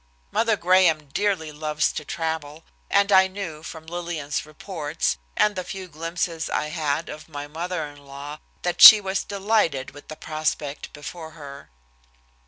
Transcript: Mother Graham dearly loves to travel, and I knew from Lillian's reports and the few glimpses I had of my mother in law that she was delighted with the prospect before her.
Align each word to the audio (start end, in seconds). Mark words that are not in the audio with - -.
Mother 0.31 0.57
Graham 0.57 1.09
dearly 1.09 1.51
loves 1.51 1.91
to 1.93 2.03
travel, 2.03 2.63
and 2.89 3.11
I 3.11 3.27
knew 3.27 3.61
from 3.61 3.85
Lillian's 3.85 4.47
reports 4.47 5.19
and 5.37 5.55
the 5.55 5.63
few 5.63 5.87
glimpses 5.87 6.49
I 6.49 6.69
had 6.69 7.07
of 7.07 7.29
my 7.29 7.45
mother 7.47 7.85
in 7.85 8.03
law 8.07 8.39
that 8.63 8.81
she 8.81 8.99
was 8.99 9.23
delighted 9.23 9.91
with 9.91 10.07
the 10.07 10.15
prospect 10.15 10.91
before 10.91 11.33
her. 11.37 11.69